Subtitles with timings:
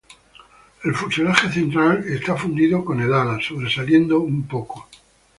[0.83, 4.89] El fuselaje central está fundido con el ala, sobresaliendo un poco.